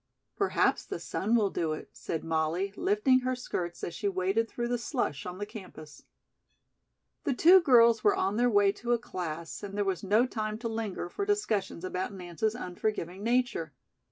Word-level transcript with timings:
"Perhaps 0.35 0.85
the 0.87 0.97
sun 0.99 1.35
will 1.35 1.51
do 1.51 1.73
it," 1.73 1.91
said 1.93 2.23
Molly, 2.23 2.73
lifting 2.75 3.19
her 3.19 3.35
skirts 3.35 3.83
as 3.83 3.93
she 3.93 4.07
waded 4.09 4.49
through 4.49 4.67
the 4.67 4.79
slush 4.79 5.27
on 5.27 5.37
the 5.37 5.45
campus. 5.45 6.05
The 7.23 7.35
two 7.35 7.61
girls 7.61 8.03
were 8.03 8.15
on 8.15 8.35
their 8.35 8.49
way 8.49 8.71
to 8.71 8.93
a 8.93 8.97
class 8.97 9.61
and 9.61 9.77
there 9.77 9.85
was 9.85 10.01
no 10.03 10.25
time 10.25 10.57
to 10.57 10.67
linger 10.67 11.07
for 11.07 11.23
discussions 11.23 11.85
about 11.85 12.13
Nance's 12.13 12.55
unforgiving 12.55 13.21
nature. 13.21 13.73